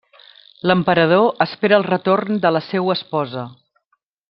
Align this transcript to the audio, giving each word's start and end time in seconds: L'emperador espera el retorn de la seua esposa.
L'emperador 0.69 1.43
espera 1.45 1.79
el 1.81 1.85
retorn 1.89 2.41
de 2.47 2.53
la 2.57 2.63
seua 2.71 2.97
esposa. 3.01 3.45